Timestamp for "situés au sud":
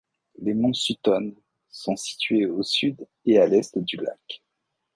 1.95-3.05